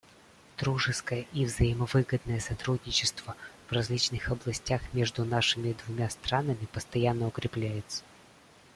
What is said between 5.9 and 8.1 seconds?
странами постоянно укрепляется.